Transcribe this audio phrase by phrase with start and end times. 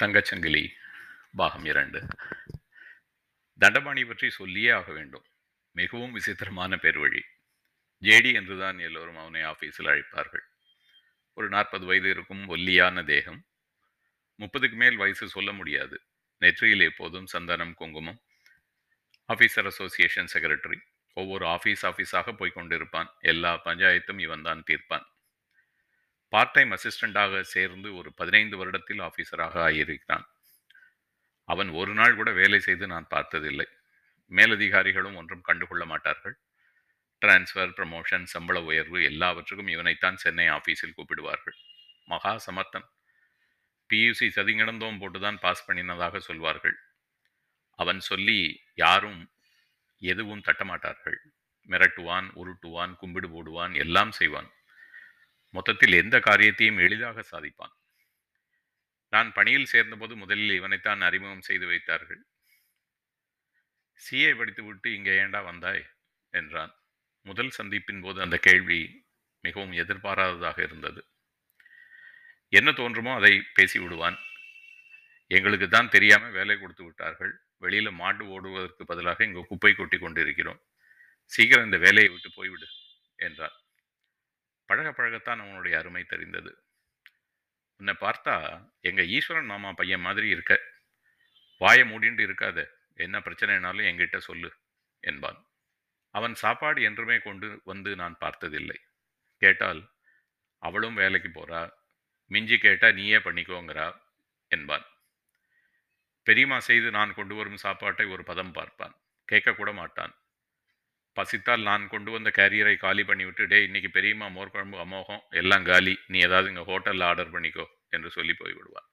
[0.00, 0.62] தங்கச்சங்கிலி
[1.32, 2.00] பாகம் இரண்டு.
[3.60, 5.26] தண்டபாணி பற்றி சொல்லியே ஆக வேண்டும்.
[5.72, 7.22] மிகவும் விசித்திரமான பேர் வழி
[8.02, 10.44] ஜேடி என்றுதான் எல்லோரும் அவனை ஆஃபீஸில் அழைப்பார்கள்.
[11.34, 13.46] ஒரு நாற்பது வயது இருக்கும் ஒல்லியான தேகம்.
[14.38, 15.98] முப்பதுக்கு மேல் வயசு சொல்ல முடியாது.
[16.38, 18.20] நெற்றியில் எப்போதும் சந்தனம் குங்குமம்.
[19.28, 20.80] ஆஃபீஸர் அசோசியேஷன் செக்ரட்டரி
[21.16, 25.06] ஒவ்வொரு ஆஃபீஸ் ஆஃபீஸாக போய்கொண்டிருப்பான் எல்லா பஞ்சாயத்தும் இவன் தான் தீர்ப்பான்.
[26.32, 30.26] பார்ட் டைம் அசிஸ்டண்டாக சேர்ந்து ஒரு பதினைந்து வருடத்தில் ஆஃபீஸராக ஆகியிருக்கிறான்.
[31.44, 33.66] அவன் ஒரு நாள் கூட வேலை செய்து நான் பார்த்ததில்லை.
[34.30, 36.36] மேலதிகாரிகளும் ஒன்றும் கண்டுகொள்ள மாட்டார்கள்.
[37.22, 41.56] டிரான்ஸ்ஃபர் ப்ரமோஷன் சம்பள உயர்வு எல்லாவற்றுக்கும் இவனைத்தான் சென்னை ஆஃபீஸில் கூப்பிடுவார்கள்.
[42.04, 42.88] மகா சமர்த்தன்
[43.90, 46.76] பியூசி சதிங்கிடந்தோம் போட்டுதான் பாஸ் பண்ணினதாக சொல்வார்கள்.
[47.78, 49.32] அவன் சொல்லி யாரும்
[50.02, 51.18] எதுவும் தட்டமாட்டார்கள்.
[51.68, 54.50] மிரட்டுவான் உருட்டுவான் கும்பிடு போடுவான் எல்லாம் செய்வான்.
[55.54, 57.74] மொத்தத்தில் எந்த காரியத்தையும் எளிதாக சாதிப்பான்.
[59.12, 62.20] நான் பணியில் சேர்ந்தபோது முதலில் இவனைத்தான் அறிமுகம் செய்து வைத்தார்கள்.
[64.00, 65.82] சிஏ படித்துவிட்டு இங்கே ஏண்டா வந்தாய்?
[66.34, 66.72] என்றான்.
[67.26, 68.80] முதல் சந்திப்பின் போது அந்த கேள்வி
[69.44, 71.00] மிகவும் எதிர்பாராததாக இருந்தது.
[72.48, 74.18] என்ன தோன்றுமோ அதை பேசி விடுவான்.
[75.26, 77.32] எங்களுக்கு தான் தெரியாமல் வேலை கொடுத்து விட்டார்கள்.
[77.56, 80.60] வெளியில் மாட்டு ஓடுவதற்கு பதிலாக இங்கே குப்பை கொட்டி கொண்டிருக்கிறோம்.
[81.32, 82.68] சீக்கிரம் இந்த வேலையை விட்டு போய்விடு
[83.18, 83.56] என்றார்
[84.70, 86.50] பழக பழகத்தான் அவனுடைய அருமை தெரிந்தது.
[87.76, 88.34] உன்னை பார்த்தா
[88.80, 90.60] எங்கள் ஈஸ்வரன் மாமா பையன் மாதிரி இருக்க.
[91.58, 92.58] வாயை மூடிண்டு இருக்காத.
[92.94, 94.50] என்ன பிரச்சனைனாலும் என்கிட்ட சொல்லு
[95.00, 95.46] என்பான்.
[96.14, 98.78] அவன் சாப்பாடு என்றுமே கொண்டு வந்து நான் பார்த்ததில்லை.
[99.38, 99.90] கேட்டால்
[100.58, 101.72] அவளும் வேலைக்கு போறா.
[102.26, 104.00] மிஞ்சி கேட்டால் நீயே பண்ணிக்கோங்கிறா
[104.48, 104.86] என்பான்.
[106.22, 108.94] பெரியம்மா செய்து நான் கொண்டு வரும் சாப்பாட்டை ஒரு பதம் பார்ப்பான்.
[109.32, 110.14] கேட்கக்கூட மாட்டான்.
[111.16, 115.94] பசித்தால் நான் கொண்டு வந்த கேரியரை காலி பண்ணிவிட்டு டே இன்னைக்கு பெரியம்மா மோர் குழம்பு அமோகம் எல்லாம் காலி.
[116.12, 117.66] நீ ஏதாவது இங்கே ஹோட்டலில் ஆர்டர் பண்ணிக்கோ
[117.96, 118.88] என்று சொல்லி போய்விடுவார்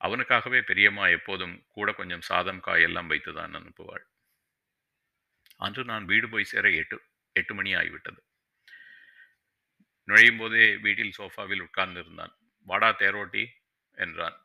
[0.00, 4.04] அவனுக்காகவே பெரியம்மா எப்போதும் கூட கொஞ்சம் சாதம் காயெல்லாம் வைத்து தான் அனுப்புவாள்.
[5.64, 6.96] அன்று நான் வீடு போய் சேர எட்டு
[7.36, 8.20] எட்டு மணி ஆகிவிட்டது.
[10.08, 12.34] நுழையும் போதே வீட்டில் சோஃபாவில் உட்கார்ந்திருந்தான்.
[12.66, 13.44] வாடா தேரோட்டி
[13.96, 14.36] என்றான்.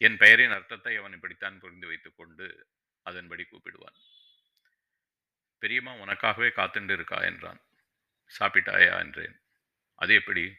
[0.00, 2.46] என் பெயரின் அர்த்தத்தை அவன் இப்படித்தான் புரிந்து வைத்துக்கொண்டு
[3.06, 3.98] அதன்படி கூப்பிடுவான்.
[5.58, 7.60] பெரியம்மா உனக்காகவே காத்துண்டு இருக்கா என்றான்.
[8.38, 8.98] சாப்பிட்டாயா?
[8.98, 9.40] என்றேன்.
[9.94, 10.56] அது எப்படி?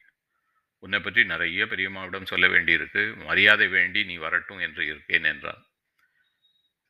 [0.80, 3.16] உன்னை பற்றி நிறைய பெரியம்மாவிடம் சொல்ல வேண்டியிருக்கு.
[3.16, 5.66] மரியாதை வேண்டி நீ வரட்டும் என்று இருக்கேன் என்றான்.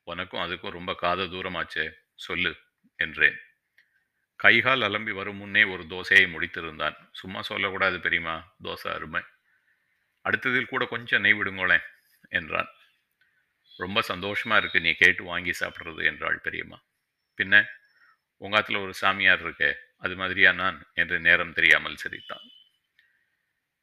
[0.03, 1.91] உனக்கும் அதுக்கும் ரொம்ப காத தூரமாச்சே.
[2.16, 2.57] சொல்லு
[2.95, 3.40] என்றேன்.
[4.35, 7.09] கைகால் அலம்பி வரும் முன்னே ஒரு தோசையை முடித்திருந்தான்.
[7.12, 8.56] சும்மா சொல்லக்கூடாது பெரியம்மா.
[8.63, 9.24] தோசை அருமை.
[10.22, 11.81] அடுத்ததில் கூட கொஞ்சம் நெய் விடுங்களேன்
[12.29, 12.68] என்றான்.
[13.78, 16.84] ரொம்ப சந்தோஷமாக இருக்குது நீ கேட்டு வாங்கி சாப்பிட்றது என்றாள் பெரியம்மா.
[17.38, 17.66] பின்ன?
[18.42, 19.72] உங்காத்துல ஒரு சாமியார் இருக்கே
[20.06, 22.46] அது மாதிரியா நான் என்று நேரம் தெரியாமல் சிரித்தான்.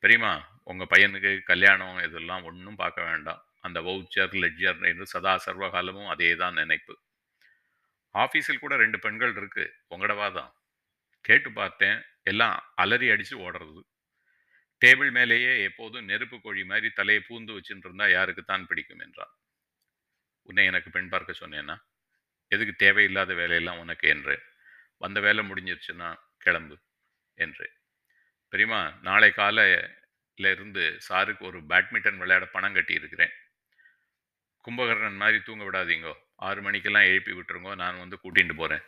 [0.03, 0.33] பெரியமா
[0.63, 3.41] உங்கள் பையனுக்கு கல்யாணம் இதெல்லாம் ஒன்றும் பார்க்க வேண்டாம்.
[3.61, 6.95] அந்த வவுச்சர் லெட்ஜர் என்று சதா சர்வகாலமும் அதே தான் நினைப்பு.
[8.15, 10.53] ஆஃபீஸில் கூட ரெண்டு பெண்கள் இருக்குது உங்களடவா தான்.
[11.25, 13.81] கேட்டு பார்த்தேன் எல்லாம் அலறி அடித்து ஓடுறது.
[14.81, 19.33] டேபிள் மேலேயே எப்போதும் நெருப்பு கோழி மாதிரி தலையை பூந்து வச்சுட்டு இருந்தா யாருக்கு தான் பிடிக்கும் என்றான்.
[20.49, 21.77] உன்னை எனக்கு பெண் பார்க்க சொன்னேன்னா
[22.53, 24.43] எதுக்கு தேவையில்லாத வேலையெல்லாம் உனக்கு என்றேன்.
[24.97, 26.77] வந்த வேலை முடிஞ்சிருச்சுன்னா கிளம்பு
[27.39, 27.75] என்றேன்.
[28.53, 33.35] பெரியமா நாளை காலையில இருந்து சாருக்கு ஒரு பேட்மிண்டன் விளையாட பணம் கட்டியிருக்கிறேன்.
[34.65, 36.15] கும்பகர்ணன் மாதிரி தூங்க விடாதீங்கோ.
[36.37, 37.75] ஆறு மணிக்கெல்லாம் எழுப்பி விட்டுருங்கோ.
[37.75, 38.85] நான் வந்து கூட்டிகிட்டு போகிறேன்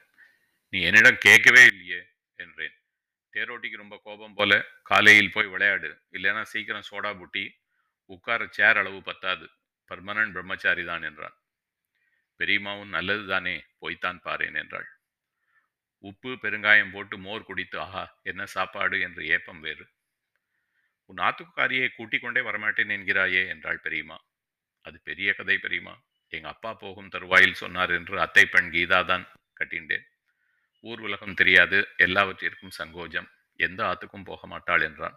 [0.73, 2.01] நீ என்னிடம் கேட்கவே இல்லையே
[2.39, 2.75] என்றேன்.
[3.33, 4.53] தேரோட்டிக்கு ரொம்ப கோபம் போல
[4.83, 5.91] காலையில் போய் விளையாடு.
[6.13, 7.45] இல்லைன்னா சீக்கிரம் சோடா புட்டி
[8.11, 9.47] உட்கார சேர் அளவு பத்தாது.
[9.91, 11.37] பர்மனன்ட் பிரம்மச்சாரி தான் என்றான்.
[12.41, 14.89] பெரியம்மாவும் நல்லது தானே போய்த்தான் பாரேன் என்றாள்.
[16.05, 19.85] உப்பு பெருங்காயம் போட்டு மோர் குடித்து ஆஹா என்ன சாப்பாடு என்று ஏப்பம் வேறு.
[21.11, 24.19] உன் ஆத்துக்காரியை கூட்டிக் கொண்டே வரமாட்டேன் என்கிறாயே என்றாள் பெரியம்மா.
[24.85, 25.95] அது பெரிய கதை பெரியம்மா.
[26.33, 29.25] எங்க அப்பா போகும் தருவாயில் சொன்னார் என்று அத்தை பெண் கீதா தான்
[29.61, 30.07] கட்டிண்டேன்.
[30.85, 33.29] ஊர் உலகம் தெரியாது எல்லாவற்றிற்கும் சங்கோஜம்.
[33.59, 35.17] எந்த ஆத்துக்கும் போக மாட்டாள் என்றான்.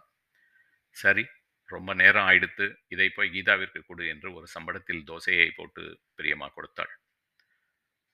[0.96, 1.24] சரி
[1.68, 5.82] ரொம்ப நேரம் ஆயிடுத்து இதை போய் கீதாவிற்கு கொடு என்று ஒரு சம்பளத்தில் தோசையை போட்டு
[6.16, 6.92] பிரியமா கொடுத்தாள்.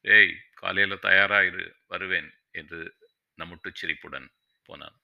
[0.06, 2.81] ஏய் காலையில் தயாராக இரு வருவேன் என்று
[3.38, 4.29] நம்முட்டு சிரிப்புடன்
[4.62, 4.97] போனான்.